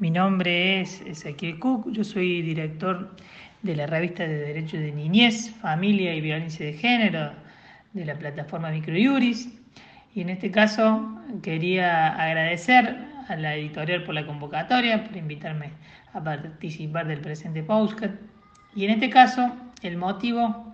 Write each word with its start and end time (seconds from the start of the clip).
Mi 0.00 0.10
nombre 0.10 0.80
es 0.80 1.00
Ezequiel 1.00 1.58
Cook, 1.58 1.90
yo 1.90 2.04
soy 2.04 2.40
director 2.42 3.16
de 3.62 3.74
la 3.74 3.88
revista 3.88 4.22
de 4.22 4.38
Derechos 4.38 4.78
de 4.78 4.92
Niñez, 4.92 5.50
Familia 5.60 6.14
y 6.14 6.20
Violencia 6.20 6.64
de 6.64 6.74
Género 6.74 7.32
de 7.94 8.04
la 8.04 8.14
plataforma 8.14 8.70
Microjuris. 8.70 9.48
Y 10.14 10.20
en 10.20 10.28
este 10.28 10.52
caso 10.52 11.20
quería 11.42 12.14
agradecer 12.14 12.96
a 13.28 13.34
la 13.34 13.56
editorial 13.56 14.04
por 14.04 14.14
la 14.14 14.24
convocatoria, 14.24 15.02
por 15.02 15.16
invitarme 15.16 15.72
a 16.12 16.22
participar 16.22 17.08
del 17.08 17.20
presente 17.20 17.64
podcast. 17.64 18.14
Y 18.76 18.84
en 18.84 18.92
este 18.92 19.10
caso, 19.10 19.52
el 19.82 19.96
motivo 19.96 20.72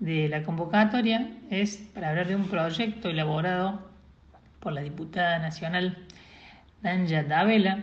de 0.00 0.28
la 0.28 0.42
convocatoria 0.42 1.30
es 1.48 1.78
para 1.94 2.10
hablar 2.10 2.28
de 2.28 2.36
un 2.36 2.46
proyecto 2.46 3.08
elaborado 3.08 3.90
por 4.60 4.74
la 4.74 4.82
diputada 4.82 5.38
nacional 5.38 5.96
Danja 6.82 7.22
Davela, 7.22 7.82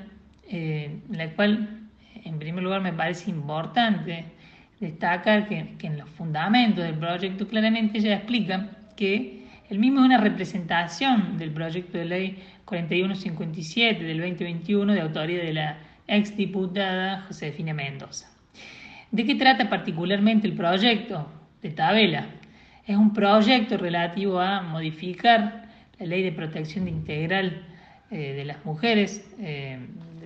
eh, 0.49 0.99
la 1.09 1.29
cual 1.31 1.89
en 2.23 2.39
primer 2.39 2.63
lugar 2.63 2.81
me 2.81 2.93
parece 2.93 3.29
importante 3.29 4.25
destacar 4.79 5.47
que, 5.47 5.75
en 5.81 5.97
los 5.97 6.09
fundamentos 6.09 6.83
del 6.83 6.95
proyecto 6.95 7.47
claramente 7.47 7.99
ella 7.99 8.15
explica 8.15 8.69
que 8.95 9.43
el 9.69 9.79
mismo 9.79 10.01
es 10.01 10.05
una 10.05 10.17
representación 10.17 11.37
del 11.37 11.51
proyecto 11.51 11.97
de 11.97 12.05
ley 12.05 12.43
4157 12.65 14.03
del 14.03 14.19
2021 14.19 14.93
de 14.93 15.01
autoría 15.01 15.43
de 15.43 15.53
la 15.53 15.77
exdiputada 16.07 17.21
Josefina 17.27 17.73
Mendoza. 17.73 18.29
¿De 19.11 19.25
qué 19.25 19.35
trata 19.35 19.69
particularmente 19.69 20.47
el 20.47 20.53
proyecto 20.53 21.31
de 21.61 21.69
Tabela? 21.69 22.25
Es 22.85 22.97
un 22.97 23.13
proyecto 23.13 23.77
relativo 23.77 24.39
a 24.39 24.61
modificar 24.61 25.69
la 25.99 26.05
ley 26.05 26.23
de 26.23 26.31
protección 26.31 26.87
integral 26.87 27.65
eh, 28.11 28.33
de 28.33 28.45
las 28.45 28.63
mujeres, 28.65 29.25
eh, 29.39 29.79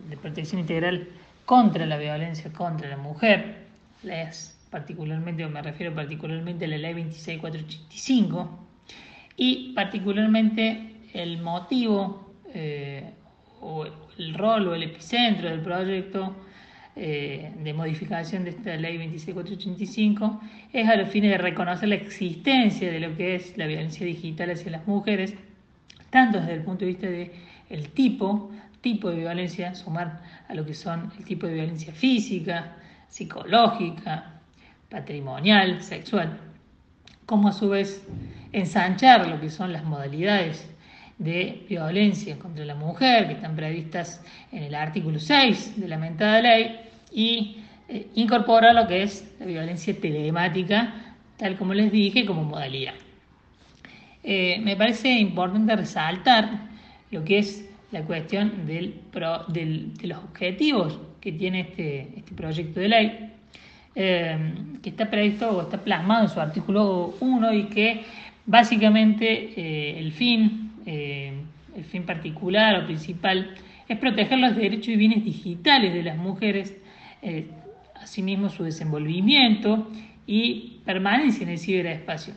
de 0.10 0.18
protección 0.18 0.62
integral 0.62 1.08
contra 1.46 1.86
la 1.86 1.98
violencia 1.98 2.52
contra 2.52 2.90
la 2.90 2.98
mujer, 2.98 3.68
particularmente, 4.70 5.46
o 5.46 5.50
me 5.50 5.62
refiero 5.62 5.96
particularmente 5.96 6.66
a 6.66 6.68
la 6.68 6.78
ley 6.78 6.94
26485, 6.94 8.68
y 9.38 9.74
particularmente 9.74 10.96
el 11.14 11.42
motivo 11.42 12.34
eh, 12.54 13.12
o 13.62 13.86
el 14.18 14.34
rol 14.34 14.68
o 14.68 14.76
el 14.76 14.84
epicentro 14.84 15.50
del 15.50 15.62
proyecto 15.62 16.36
de 16.98 17.74
modificación 17.76 18.44
de 18.44 18.50
esta 18.50 18.76
ley 18.76 18.98
26485 18.98 20.42
es 20.74 20.90
a 20.90 20.96
los 20.96 21.10
fines 21.10 21.30
de 21.30 21.38
reconocer 21.38 21.90
la 21.90 21.96
existencia 21.96 22.92
de 22.92 23.00
lo 23.00 23.16
que 23.16 23.36
es 23.36 23.56
la 23.56 23.68
violencia 23.68 24.04
digital 24.04 24.50
hacia 24.50 24.72
las 24.72 24.88
mujeres, 24.88 25.36
tanto 26.10 26.40
desde 26.40 26.56
el 26.56 26.64
punto 26.64 26.86
de 26.86 26.92
vista 26.92 27.08
de 27.08 27.32
el 27.70 27.90
tipo, 27.90 28.52
tipo 28.82 29.10
de 29.10 29.18
violencia, 29.18 29.74
sumar 29.76 30.22
a 30.48 30.54
lo 30.54 30.66
que 30.66 30.74
son 30.74 31.12
el 31.18 31.26
tipo 31.26 31.48
de 31.48 31.54
violencia 31.56 31.94
física, 31.94 32.76
psicológica, 33.08 34.34
patrimonial, 34.90 35.82
sexual, 35.82 36.40
como 37.26 37.50
a 37.50 37.54
su 37.54 37.70
vez 37.70 38.06
ensanchar 38.52 39.28
lo 39.28 39.40
que 39.40 39.50
son 39.50 39.74
las 39.74 39.84
modalidades 39.84 40.70
de 41.18 41.66
violencia 41.68 42.38
contra 42.38 42.64
la 42.64 42.76
mujer 42.76 43.28
que 43.28 43.34
están 43.34 43.56
previstas 43.56 44.24
en 44.52 44.64
el 44.64 44.76
artículo 44.76 45.20
6 45.20 45.80
de 45.80 45.88
la 45.88 45.98
mentada 45.98 46.42
ley 46.42 46.80
y 47.12 47.58
eh, 47.90 48.08
incorporar 48.16 48.76
lo 48.76 48.88
que 48.88 49.04
es 49.04 49.36
la 49.40 49.46
violencia 49.46 50.00
telemática, 50.00 50.94
tal 51.38 51.58
como 51.58 51.74
les 51.74 51.92
dije, 51.92 52.26
como 52.26 52.44
modalidad. 52.44 52.94
Eh, 54.24 54.60
me 54.62 54.76
parece 54.76 55.10
importante 55.10 55.76
resaltar 55.76 56.68
lo 57.12 57.24
que 57.24 57.40
es 57.40 57.67
la 57.92 58.04
cuestión 58.04 58.66
del, 58.66 59.02
de 59.48 60.08
los 60.08 60.18
objetivos 60.20 61.00
que 61.22 61.32
tiene 61.32 61.62
este, 61.62 62.10
este 62.18 62.34
proyecto 62.34 62.80
de 62.80 62.88
ley, 62.90 63.32
eh, 63.96 64.38
que 64.82 64.90
está 64.90 65.10
previsto 65.10 65.50
o 65.50 65.62
está 65.62 65.78
plasmado 65.84 66.24
en 66.24 66.30
su 66.30 66.40
artículo 66.40 67.16
1 67.20 67.54
y 67.54 67.64
que 67.66 68.04
básicamente 68.46 69.54
eh, 69.56 70.00
el 70.00 70.12
fin, 70.12 70.72
eh, 70.86 71.34
el 71.76 71.84
fin 71.86 72.04
particular 72.04 72.84
o 72.84 72.86
principal 72.86 73.56
es 73.88 73.98
proteger 73.98 74.38
los 74.38 74.56
derechos 74.56 74.90
y 74.90 74.98
bienes 74.98 75.24
digitales 75.24 75.94
de 75.94 76.04
las 76.04 76.18
mujeres, 76.18 76.76
asimismo 77.96 78.50
su 78.50 78.64
desenvolvimiento 78.64 79.90
y 80.26 80.80
permanencia 80.86 81.44
en 81.44 81.50
el 81.50 81.58
ciberespacio 81.58 82.34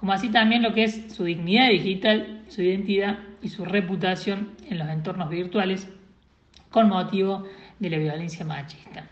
como 0.00 0.14
así 0.14 0.30
también 0.30 0.62
lo 0.62 0.72
que 0.72 0.84
es 0.84 1.12
su 1.14 1.24
dignidad 1.24 1.68
digital, 1.68 2.40
su 2.48 2.62
identidad 2.62 3.18
y 3.42 3.50
su 3.50 3.66
reputación 3.66 4.52
en 4.66 4.78
los 4.78 4.88
entornos 4.88 5.28
virtuales 5.28 5.92
con 6.70 6.88
motivo 6.88 7.44
de 7.78 7.90
la 7.90 7.98
violencia 7.98 8.46
machista. 8.46 9.04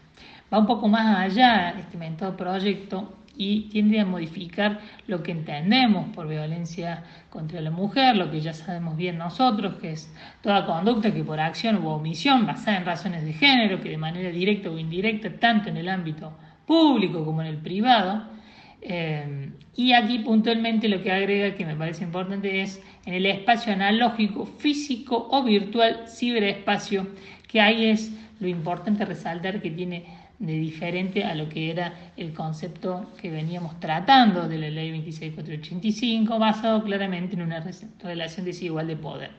Va 0.50 0.58
un 0.58 0.66
poco 0.66 0.88
más 0.88 1.18
allá 1.18 1.74
este 1.78 1.98
mentado 1.98 2.38
proyecto 2.38 3.18
y 3.36 3.68
tiende 3.68 4.00
a 4.00 4.06
modificar 4.06 4.80
lo 5.06 5.22
que 5.22 5.32
entendemos 5.32 6.08
por 6.14 6.26
violencia 6.26 7.04
contra 7.28 7.60
la 7.60 7.70
mujer, 7.70 8.16
lo 8.16 8.30
que 8.30 8.40
ya 8.40 8.54
sabemos 8.54 8.96
bien 8.96 9.18
nosotros, 9.18 9.74
que 9.74 9.92
es 9.92 10.10
toda 10.40 10.64
conducta 10.64 11.12
que 11.12 11.22
por 11.22 11.38
acción 11.38 11.84
u 11.84 11.88
omisión 11.88 12.46
basada 12.46 12.78
en 12.78 12.86
razones 12.86 13.26
de 13.26 13.34
género, 13.34 13.82
que 13.82 13.90
de 13.90 13.98
manera 13.98 14.30
directa 14.30 14.70
o 14.70 14.78
indirecta, 14.78 15.38
tanto 15.38 15.68
en 15.68 15.76
el 15.76 15.90
ámbito 15.90 16.32
público 16.66 17.26
como 17.26 17.42
en 17.42 17.48
el 17.48 17.58
privado, 17.58 18.37
eh, 18.80 19.50
y 19.74 19.92
aquí 19.92 20.20
puntualmente 20.20 20.88
lo 20.88 21.02
que 21.02 21.12
agrega, 21.12 21.54
que 21.54 21.64
me 21.64 21.76
parece 21.76 22.04
importante, 22.04 22.62
es 22.62 22.80
en 23.06 23.14
el 23.14 23.26
espacio 23.26 23.72
analógico, 23.72 24.46
físico 24.46 25.28
o 25.30 25.42
virtual, 25.42 26.04
ciberespacio, 26.08 27.06
que 27.46 27.60
ahí 27.60 27.86
es 27.86 28.12
lo 28.40 28.48
importante 28.48 29.04
resaltar 29.04 29.60
que 29.60 29.70
tiene 29.70 30.04
de 30.38 30.52
diferente 30.52 31.24
a 31.24 31.34
lo 31.34 31.48
que 31.48 31.70
era 31.70 31.94
el 32.16 32.32
concepto 32.32 33.12
que 33.20 33.30
veníamos 33.30 33.80
tratando 33.80 34.48
de 34.48 34.58
la 34.58 34.70
ley 34.70 34.90
26485, 34.90 36.38
basado 36.38 36.84
claramente 36.84 37.34
en 37.34 37.42
una 37.42 37.64
relación 38.02 38.44
desigual 38.44 38.86
de 38.86 38.96
poder. 38.96 39.30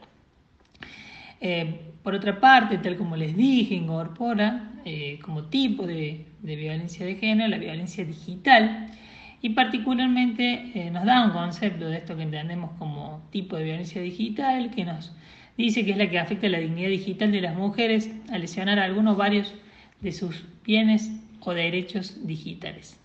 Eh, 1.39 1.79
por 2.03 2.15
otra 2.15 2.39
parte, 2.39 2.77
tal 2.79 2.97
como 2.97 3.15
les 3.15 3.35
dije, 3.35 3.75
incorpora 3.75 4.73
eh, 4.83 5.19
como 5.21 5.43
tipo 5.45 5.87
de 5.87 6.25
violencia 6.41 7.05
de 7.05 7.15
género 7.15 7.47
la 7.47 7.57
violencia 7.57 8.03
digital, 8.03 8.91
y 9.41 9.49
particularmente 9.49 10.71
eh, 10.75 10.89
nos 10.91 11.05
da 11.05 11.25
un 11.25 11.31
concepto 11.31 11.87
de 11.87 11.97
esto 11.97 12.15
que 12.15 12.23
entendemos 12.23 12.71
como 12.77 13.21
tipo 13.31 13.55
de 13.55 13.63
violencia 13.63 14.01
digital, 14.01 14.71
que 14.71 14.85
nos 14.85 15.13
dice 15.57 15.85
que 15.85 15.91
es 15.91 15.97
la 15.97 16.09
que 16.09 16.19
afecta 16.19 16.49
la 16.49 16.59
dignidad 16.59 16.89
digital 16.89 17.31
de 17.31 17.41
las 17.41 17.55
mujeres 17.55 18.09
a 18.31 18.37
lesionar 18.37 18.79
algunos 18.79 19.17
varios 19.17 19.53
de 20.01 20.11
sus 20.11 20.45
bienes 20.65 21.11
o 21.41 21.53
derechos 21.53 22.25
digitales. 22.25 22.99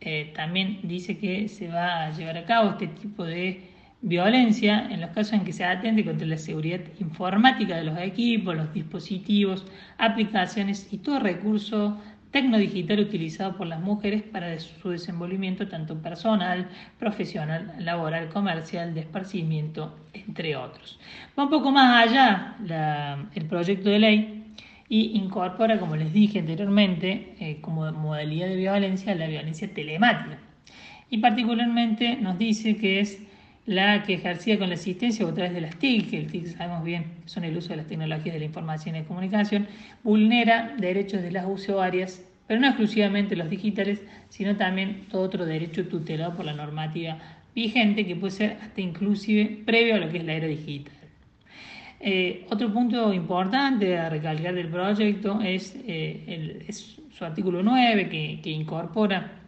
Eh, 0.00 0.32
también 0.34 0.80
dice 0.82 1.18
que 1.18 1.48
se 1.48 1.68
va 1.68 2.06
a 2.06 2.10
llevar 2.10 2.36
a 2.38 2.44
cabo 2.44 2.70
este 2.70 2.88
tipo 2.88 3.24
de 3.24 3.70
violencia 4.02 4.86
en 4.90 5.00
los 5.00 5.10
casos 5.10 5.32
en 5.32 5.44
que 5.44 5.52
se 5.52 5.64
atende 5.64 6.04
contra 6.04 6.26
la 6.26 6.36
seguridad 6.36 6.80
informática 7.00 7.76
de 7.76 7.84
los 7.84 7.98
equipos, 7.98 8.54
los 8.54 8.72
dispositivos, 8.72 9.66
aplicaciones 9.98 10.88
y 10.92 10.98
todo 10.98 11.18
recurso 11.18 11.98
tecnodigital 12.36 13.00
utilizado 13.00 13.56
por 13.56 13.66
las 13.66 13.80
mujeres 13.80 14.22
para 14.22 14.60
su 14.60 14.90
desenvolvimiento 14.90 15.68
tanto 15.68 16.02
personal, 16.02 16.68
profesional, 16.98 17.72
laboral, 17.78 18.28
comercial, 18.28 18.92
de 18.92 19.00
esparcimiento, 19.00 19.96
entre 20.12 20.54
otros. 20.54 21.00
Va 21.38 21.44
un 21.44 21.48
poco 21.48 21.72
más 21.72 22.06
allá 22.06 22.56
el 23.34 23.46
proyecto 23.46 23.88
de 23.88 23.98
ley 23.98 24.44
y 24.86 25.16
incorpora, 25.16 25.80
como 25.80 25.96
les 25.96 26.12
dije 26.12 26.40
anteriormente, 26.40 27.34
eh, 27.40 27.56
como 27.62 27.90
modalidad 27.92 28.48
de 28.48 28.56
violencia 28.56 29.14
la 29.14 29.28
violencia 29.28 29.72
telemática. 29.72 30.36
Y 31.08 31.18
particularmente 31.18 32.16
nos 32.16 32.36
dice 32.36 32.76
que 32.76 33.00
es 33.00 33.25
la 33.66 34.04
que 34.04 34.14
ejercía 34.14 34.58
con 34.58 34.68
la 34.68 34.76
asistencia 34.76 35.26
o 35.26 35.28
a 35.28 35.34
través 35.34 35.52
de 35.52 35.60
las 35.60 35.76
TIC, 35.76 36.10
que 36.10 36.18
el 36.18 36.26
TIC 36.28 36.56
sabemos 36.56 36.84
bien 36.84 37.04
son 37.26 37.44
el 37.44 37.56
uso 37.56 37.70
de 37.70 37.76
las 37.76 37.86
tecnologías 37.86 38.32
de 38.32 38.38
la 38.38 38.44
información 38.46 38.94
y 38.94 39.00
la 39.00 39.04
comunicación, 39.04 39.66
vulnera 40.04 40.74
derechos 40.78 41.20
de 41.22 41.32
las 41.32 41.46
usuarias, 41.46 42.22
pero 42.46 42.60
no 42.60 42.68
exclusivamente 42.68 43.34
los 43.34 43.50
digitales, 43.50 44.00
sino 44.28 44.56
también 44.56 45.06
todo 45.10 45.22
otro 45.22 45.44
derecho 45.44 45.86
tutelado 45.88 46.36
por 46.36 46.44
la 46.44 46.52
normativa 46.52 47.18
vigente 47.56 48.06
que 48.06 48.14
puede 48.14 48.30
ser 48.30 48.56
hasta 48.62 48.80
inclusive 48.80 49.62
previo 49.64 49.96
a 49.96 49.98
lo 49.98 50.10
que 50.10 50.18
es 50.18 50.24
la 50.24 50.34
era 50.34 50.46
digital. 50.46 50.92
Eh, 51.98 52.46
otro 52.50 52.72
punto 52.72 53.12
importante 53.12 53.98
a 53.98 54.08
recalcar 54.10 54.54
del 54.54 54.68
proyecto 54.68 55.40
es, 55.40 55.74
eh, 55.86 56.66
su 56.70 57.24
artículo 57.24 57.62
9 57.62 58.08
que, 58.10 58.40
que 58.42 58.50
incorpora 58.50 59.40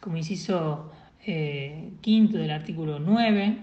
como 0.00 0.16
inciso 0.16 0.92
eh, 1.28 1.90
quinto 2.02 2.38
del 2.38 2.52
artículo 2.52 3.00
9 3.00 3.58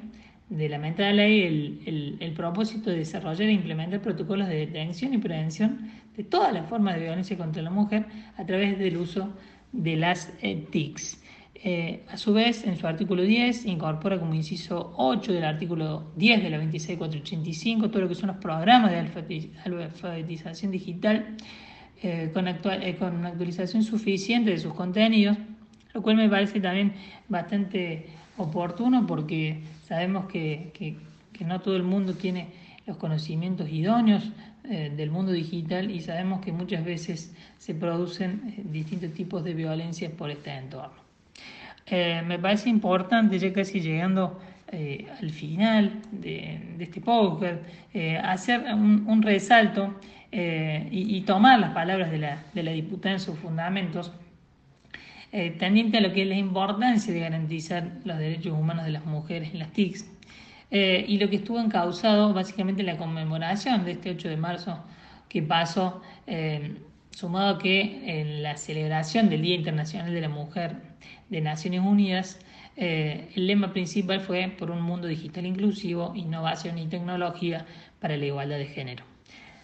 de 0.49 0.67
la 0.67 0.77
meta 0.77 1.07
de 1.07 1.13
ley 1.13 1.41
el, 1.85 2.17
el, 2.19 2.33
propósito 2.33 2.89
de 2.89 2.97
desarrollar 2.97 3.47
e 3.47 3.53
implementar 3.53 4.01
protocolos 4.01 4.49
de 4.49 4.55
detención 4.55 5.13
y 5.13 5.17
prevención 5.17 5.89
de 6.17 6.25
todas 6.25 6.51
las 6.51 6.67
formas 6.67 6.95
de 6.95 7.03
violencia 7.03 7.37
contra 7.37 7.61
la 7.61 7.69
mujer 7.69 8.05
a 8.35 8.45
través 8.45 8.77
del 8.77 8.97
uso 8.97 9.29
de 9.71 9.95
las 9.95 10.33
eh, 10.41 10.67
TICs. 10.71 11.23
Eh, 11.55 12.03
a 12.09 12.17
su 12.17 12.33
vez, 12.33 12.65
en 12.65 12.75
su 12.75 12.85
artículo 12.85 13.23
10, 13.23 13.65
incorpora 13.65 14.19
como 14.19 14.33
inciso 14.33 14.93
8 14.97 15.31
del 15.31 15.45
artículo 15.45 16.11
10 16.17 16.43
de 16.43 16.49
la 16.49 16.57
26485 16.57 17.89
todo 17.89 18.01
lo 18.01 18.09
que 18.09 18.15
son 18.15 18.27
los 18.27 18.37
programas 18.37 18.91
de 18.91 18.97
alfabetización 19.63 20.69
digital 20.69 21.37
con, 22.33 22.45
con 22.99 23.15
una 23.15 23.29
actualización 23.29 23.83
suficiente 23.83 24.51
de 24.51 24.57
sus 24.57 24.73
contenidos, 24.73 25.37
lo 25.93 26.01
cual 26.01 26.15
me 26.15 26.29
parece 26.29 26.59
también 26.59 26.93
bastante 27.29 28.07
oportuno 28.37 29.05
porque 29.05 29.61
sabemos 29.87 30.25
que, 30.25 30.71
que, 30.73 30.97
no 31.45 31.59
todo 31.59 31.75
el 31.75 31.83
mundo 31.83 32.13
tiene 32.13 32.47
los 32.85 32.95
conocimientos 32.95 33.69
idóneos 33.69 34.31
del 34.63 35.11
mundo 35.11 35.33
digital 35.33 35.91
y 35.91 35.99
sabemos 35.99 36.39
que 36.39 36.53
muchas 36.53 36.85
veces 36.85 37.35
se 37.57 37.75
producen 37.75 38.53
distintos 38.71 39.13
tipos 39.13 39.43
de 39.43 39.53
violencia 39.53 40.09
por 40.09 40.31
este 40.31 40.51
entorno. 40.51 40.93
me 41.91 42.39
parece 42.39 42.69
importante, 42.69 43.37
ya 43.39 43.51
casi 43.51 43.81
llegando 43.81 44.39
eh, 44.75 45.05
al 45.21 45.29
final 45.29 46.01
de, 46.11 46.59
este 46.79 46.99
podcast, 46.99 47.61
eh, 47.93 48.17
hacer 48.17 48.63
un, 48.73 49.21
resalto 49.21 49.99
eh, 50.31 50.87
y, 50.89 51.21
tomar 51.21 51.59
las 51.59 51.75
palabras 51.75 52.09
de 52.09 52.17
la, 52.17 52.43
de 52.55 52.63
la 52.63 52.71
diputada 52.71 53.13
en 53.13 53.19
sus 53.19 53.37
fundamentos, 53.37 54.11
tendiente 55.57 55.97
a 55.97 56.01
lo 56.01 56.13
que 56.13 56.21
es 56.21 56.27
la 56.27 56.35
importancia 56.35 57.11
de 57.11 57.19
garantizar 57.19 57.91
los 58.03 58.19
derechos 58.19 58.53
humanos 58.53 58.85
de 58.85 58.91
las 58.91 59.03
mujeres 59.05 59.51
en 59.51 59.59
las 59.59 59.71
TICs, 59.73 60.05
y 60.69 61.17
lo 61.17 61.29
que 61.29 61.37
estuvo 61.37 61.59
encausado 61.59 62.33
básicamente 62.33 62.81
en 62.81 62.87
la 62.87 62.97
conmemoración 62.97 63.83
de 63.83 63.93
este 63.93 64.11
8 64.11 64.29
de 64.29 64.37
marzo 64.37 64.83
que 65.29 65.41
pasó, 65.41 66.01
sumado 67.15 67.55
a 67.55 67.59
que 67.59 68.21
en 68.21 68.43
la 68.43 68.57
celebración 68.57 69.29
del 69.29 69.41
Día 69.41 69.55
Internacional 69.55 70.13
de 70.13 70.21
la 70.21 70.29
Mujer 70.29 70.75
de 71.29 71.41
Naciones 71.41 71.81
Unidas, 71.81 72.39
eh, 72.75 73.29
el 73.35 73.47
lema 73.47 73.71
principal 73.71 74.19
fue 74.21 74.51
por 74.57 74.71
un 74.71 74.81
mundo 74.81 75.07
digital 75.07 75.45
inclusivo, 75.45 76.13
innovación 76.15 76.77
y 76.79 76.87
tecnología 76.87 77.65
para 77.99 78.17
la 78.17 78.25
igualdad 78.25 78.57
de 78.57 78.65
género. 78.65 79.03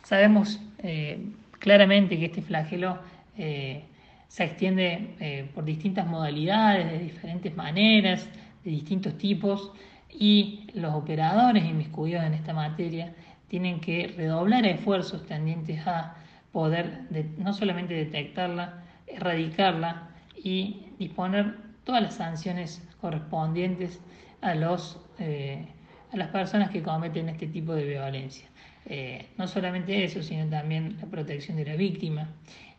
Sabemos 0.04 0.60
eh, 0.80 1.20
claramente 1.58 2.20
que 2.20 2.26
este 2.26 2.42
flagelo 2.42 3.00
eh, 3.38 3.84
se 4.30 4.46
extiende 4.46 5.50
por 5.54 5.66
distintas 5.66 6.08
modalidades, 6.08 6.90
de 6.92 7.00
diferentes 7.00 7.54
maneras, 7.58 8.30
de 8.64 8.72
distintos 8.72 9.18
tipos, 9.18 9.74
y 10.10 10.68
los 10.74 10.94
operadores 10.94 11.66
inmiscuidos 11.66 12.24
en 12.24 12.34
esta 12.34 12.54
materia 12.54 13.14
tienen 13.48 13.80
que 13.80 14.14
redoblar 14.16 14.66
esfuerzos 14.66 15.26
tendientes 15.26 15.86
a 15.86 16.16
poder 16.52 17.02
no 17.38 17.54
solamente 17.54 17.94
detectarla, 17.94 18.84
erradicarla 19.08 20.10
y 20.36 20.86
disponer 20.98 21.58
todas 21.84 22.02
las 22.02 22.16
sanciones 22.16 22.88
correspondientes 23.02 24.00
a, 24.42 24.56
los, 24.56 25.00
eh, 25.20 25.68
a 26.12 26.18
las 26.18 26.30
personas 26.30 26.70
que 26.70 26.82
cometen 26.82 27.30
este 27.30 27.48
tipo 27.48 27.74
de 27.74 27.86
violencia. 27.86 28.48
Eh, 28.86 29.28
no 29.38 29.48
solamente 29.48 30.04
eso, 30.04 30.24
sino 30.24 30.48
también 30.50 30.98
la 31.00 31.08
protección 31.08 31.58
de 31.58 31.66
la 31.66 31.76
víctima 31.76 32.30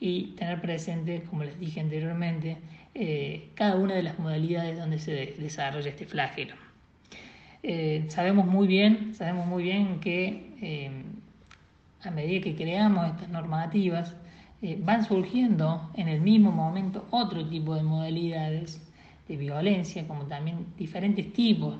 y 0.00 0.32
tener 0.36 0.60
presente, 0.60 1.22
como 1.28 1.44
les 1.44 1.58
dije 1.58 1.80
anteriormente, 1.80 2.56
eh, 2.94 3.50
cada 3.54 3.76
una 3.76 3.94
de 3.94 4.02
las 4.02 4.18
modalidades 4.18 4.78
donde 4.78 4.98
se 4.98 5.34
desarrolla 5.38 5.90
este 5.90 6.06
flagelo. 6.06 6.54
sabemos 8.08 8.46
muy 8.46 8.66
bien, 8.66 9.14
sabemos 9.14 9.46
muy 9.46 9.62
bien 9.64 10.00
que 10.00 10.48
a 12.02 12.10
medida 12.10 12.40
que 12.42 12.56
creamos 12.56 13.06
estas 13.10 13.28
normativas, 13.28 14.16
van 14.78 15.04
surgiendo 15.04 15.90
en 15.94 16.08
el 16.08 16.20
mismo 16.20 16.50
momento 16.52 17.06
otro 17.10 17.46
tipo 17.46 17.74
de 17.74 17.82
modalidades 17.82 18.80
de 19.28 19.36
violencia, 19.36 20.06
como 20.08 20.26
también 20.26 20.66
diferentes 20.76 21.32
tipos, 21.32 21.76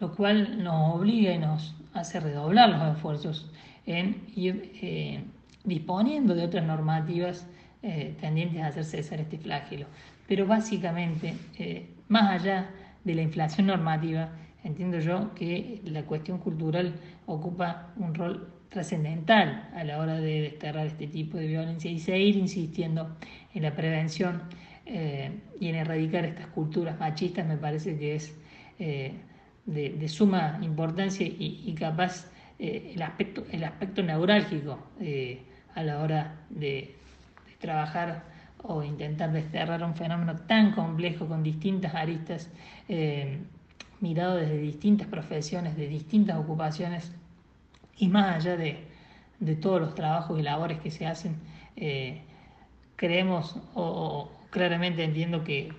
lo 0.00 0.14
cual 0.14 0.62
nos 0.62 0.96
obliga 0.96 1.32
y 1.32 1.38
nos 1.38 1.74
hace 1.92 2.20
redoblar 2.20 2.70
los 2.70 2.96
esfuerzos 2.96 3.50
en 3.86 4.22
ir 4.34 4.72
eh, 4.82 5.22
disponiendo 5.64 6.34
de 6.34 6.44
otras 6.44 6.64
normativas 6.64 7.46
eh, 7.82 8.14
tendientes 8.20 8.62
a 8.62 8.68
hacer 8.68 8.84
cesar 8.84 9.20
este 9.20 9.38
flagelo. 9.38 9.86
Pero 10.26 10.46
básicamente, 10.46 11.34
eh, 11.58 11.86
más 12.08 12.40
allá 12.40 12.70
de 13.04 13.14
la 13.14 13.22
inflación 13.22 13.66
normativa, 13.66 14.30
entiendo 14.64 14.98
yo 14.98 15.34
que 15.34 15.80
la 15.84 16.02
cuestión 16.02 16.38
cultural 16.38 16.94
ocupa 17.26 17.92
un 17.96 18.14
rol 18.14 18.48
trascendental 18.70 19.68
a 19.74 19.84
la 19.84 19.98
hora 19.98 20.18
de 20.18 20.40
desterrar 20.42 20.86
este 20.86 21.06
tipo 21.06 21.36
de 21.36 21.46
violencia 21.46 21.90
y 21.90 22.00
seguir 22.00 22.36
insistiendo 22.36 23.16
en 23.54 23.62
la 23.62 23.76
prevención 23.76 24.42
y 24.86 25.68
en 25.68 25.74
erradicar 25.76 26.26
estas 26.26 26.48
culturas 26.48 26.98
machistas 26.98 27.46
me 27.46 27.56
parece 27.56 27.96
que 27.96 28.16
es 28.16 28.34
de, 29.66 30.08
suma 30.08 30.58
importancia 30.62 31.26
y, 31.26 31.74
capaz 31.78 32.30
eh, 32.58 32.92
el, 32.94 33.02
aspecto, 33.02 33.44
el 33.50 33.64
aspecto 33.64 34.02
neurálgico 34.02 34.78
a 35.74 35.82
la 35.82 36.00
hora 36.00 36.34
de, 36.50 36.94
trabajar 37.60 38.24
o 38.62 38.82
intentar 38.82 39.32
desterrar 39.32 39.82
un 39.82 39.94
fenómeno 39.94 40.36
tan 40.46 40.72
complejo 40.72 41.26
con 41.26 41.42
distintas 41.42 41.94
aristas, 41.94 42.50
mirado 44.00 44.36
desde 44.36 44.58
distintas 44.58 45.06
profesiones, 45.06 45.74
de 45.74 45.88
distintas 45.88 46.36
ocupaciones 46.36 47.10
y 47.96 48.08
más 48.08 48.36
allá 48.36 48.58
de, 48.58 48.84
de 49.40 49.56
todos 49.56 49.80
los 49.80 49.94
trabajos 49.94 50.38
y 50.38 50.42
labores 50.42 50.78
que 50.80 50.90
se 50.90 51.06
hacen, 51.06 51.36
creemos 52.96 53.56
o, 53.74 54.30
claramente 54.50 55.04
entiendo 55.04 55.44
que, 55.44 55.72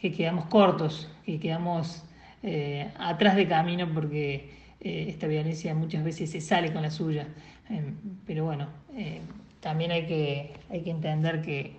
quedamos 0.00 0.44
cortos, 0.46 1.10
que 1.24 1.40
quedamos 1.40 2.04
eh, 2.46 2.92
atrás 2.96 3.34
de 3.34 3.48
camino 3.48 3.92
porque 3.92 4.50
eh, 4.80 5.06
esta 5.08 5.26
violencia 5.26 5.74
muchas 5.74 6.04
veces 6.04 6.30
se 6.30 6.40
sale 6.40 6.72
con 6.72 6.82
la 6.82 6.92
suya. 6.92 7.26
Em, 7.68 7.96
pero 8.24 8.44
bueno, 8.44 8.68
eh, 8.94 9.20
también 9.58 9.90
hay 9.90 10.06
que, 10.06 10.54
hay 10.70 10.82
que 10.82 10.90
entender 10.90 11.42
que, 11.42 11.74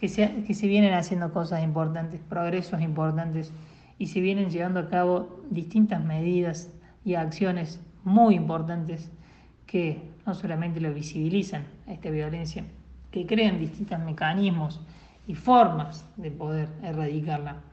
que, 0.00 0.08
se, 0.08 0.42
que 0.46 0.54
se 0.54 0.66
vienen 0.66 0.94
haciendo 0.94 1.34
cosas 1.34 1.62
importantes, 1.62 2.18
progresos 2.30 2.80
importantes 2.80 3.52
y 3.98 4.06
se 4.06 4.22
vienen 4.22 4.48
llevando 4.48 4.80
a 4.80 4.88
cabo 4.88 5.42
distintas 5.50 6.02
medidas 6.02 6.70
y 7.04 7.16
acciones 7.16 7.78
muy 8.04 8.36
importantes 8.36 9.12
que 9.66 10.00
no 10.24 10.34
solamente 10.34 10.80
lo 10.80 10.94
visibilizan 10.94 11.64
a 11.86 11.92
esta 11.92 12.08
violencia, 12.08 12.64
que 13.10 13.26
crean 13.26 13.58
distintos 13.58 13.98
mecanismos 13.98 14.80
y 15.26 15.34
formas 15.34 16.06
de 16.16 16.30
poder 16.30 16.70
erradicarla. 16.82 17.67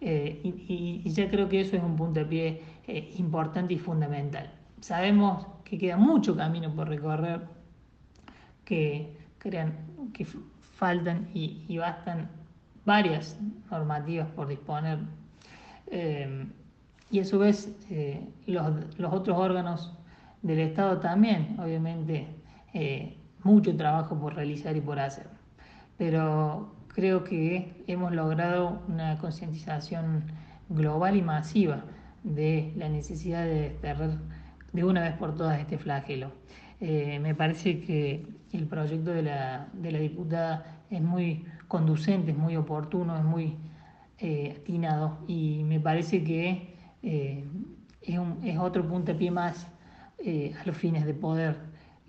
Eh, 0.00 0.40
y, 0.44 1.10
ya 1.10 1.28
creo 1.28 1.48
que 1.48 1.60
eso 1.60 1.76
es 1.76 1.82
un 1.82 1.96
puntapié 1.96 2.62
eh, 2.86 3.14
importante 3.18 3.74
y 3.74 3.78
fundamental. 3.78 4.50
Sabemos 4.80 5.46
que 5.64 5.78
queda 5.78 5.96
mucho 5.96 6.36
camino 6.36 6.72
por 6.74 6.88
recorrer, 6.88 7.42
que, 8.64 9.16
faltan 10.76 11.28
y, 11.34 11.76
bastan 11.78 12.30
varias 12.84 13.38
normativas 13.70 14.28
por 14.30 14.48
disponer. 14.48 14.98
Eh, 15.90 16.46
y 17.10 17.20
a 17.20 17.24
su 17.24 17.38
vez 17.38 17.74
los, 18.46 18.98
los, 18.98 19.12
otros 19.12 19.38
órganos 19.38 19.94
del 20.42 20.60
Estado 20.60 20.98
también, 21.00 21.56
obviamente, 21.58 22.28
mucho 23.42 23.74
trabajo 23.76 24.18
por 24.20 24.34
realizar 24.34 24.76
y 24.76 24.80
por 24.80 24.98
hacer. 24.98 25.26
Pero 25.96 26.77
creo 26.94 27.24
que 27.24 27.84
hemos 27.86 28.12
logrado 28.12 28.82
una 28.88 29.18
concientización 29.18 30.24
global 30.68 31.16
y 31.16 31.22
masiva 31.22 31.84
de 32.24 32.72
la 32.76 32.88
necesidad 32.88 33.44
de 33.44 33.60
desterrar 33.60 34.18
de 34.72 34.84
una 34.84 35.02
vez 35.02 35.14
por 35.14 35.34
todas 35.34 35.58
este 35.60 35.78
flagelo. 35.78 36.32
Eh, 36.80 37.18
me 37.20 37.34
parece 37.34 37.80
que 37.80 38.26
el 38.52 38.66
proyecto 38.66 39.12
de 39.12 39.22
la, 39.22 39.68
de 39.72 39.92
la, 39.92 39.98
diputada 39.98 40.82
es 40.90 41.00
muy 41.00 41.44
conducente, 41.68 42.32
es 42.32 42.36
muy 42.36 42.56
oportuno, 42.56 43.16
es 43.16 43.24
muy 43.24 43.56
eh, 44.18 44.56
atinado 44.60 45.18
y 45.26 45.64
me 45.64 45.80
parece 45.80 46.24
que 46.24 46.74
eh, 47.02 47.44
es, 48.02 48.18
un, 48.18 48.38
es, 48.44 48.58
otro 48.58 48.86
puntapié 48.86 49.30
más 49.30 49.66
a 50.20 50.66
los 50.66 50.76
fines 50.76 51.06
de 51.06 51.14
poder 51.14 51.56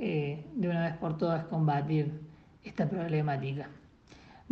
eh, 0.01 0.45
de 0.55 0.69
una 0.69 0.85
vez 0.85 0.95
por 0.95 1.17
todas 1.17 1.43
combatir 1.47 2.21
esta 2.63 2.89
problemática. 2.89 3.69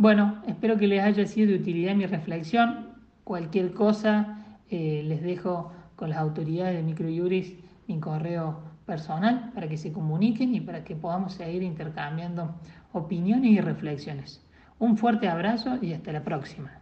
Bueno, 0.00 0.40
espero 0.46 0.76
que 0.76 0.86
les 0.86 1.02
haya 1.02 1.26
sido 1.26 1.50
de 1.50 1.56
utilidad 1.56 1.96
mi 1.96 2.06
reflexión. 2.06 2.86
Cualquier 3.24 3.72
cosa 3.72 4.46
eh, 4.70 5.02
les 5.04 5.22
dejo 5.24 5.72
con 5.96 6.10
las 6.10 6.20
autoridades 6.20 6.76
de 6.76 6.84
Microjuris 6.84 7.56
mi 7.88 7.98
correo 7.98 8.60
personal 8.86 9.50
para 9.54 9.68
que 9.68 9.76
se 9.76 9.92
comuniquen 9.92 10.54
y 10.54 10.60
para 10.60 10.84
que 10.84 10.94
podamos 10.94 11.32
seguir 11.32 11.64
intercambiando 11.64 12.54
opiniones 12.92 13.50
y 13.50 13.60
reflexiones. 13.60 14.40
Un 14.78 14.96
fuerte 14.96 15.28
abrazo 15.28 15.78
y 15.82 15.92
hasta 15.92 16.12
la 16.12 16.22
próxima. 16.22 16.77